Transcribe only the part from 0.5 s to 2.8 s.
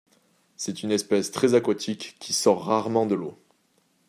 C'est une espèce très aquatique qui sort